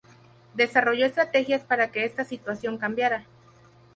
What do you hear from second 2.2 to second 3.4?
situación cambiara.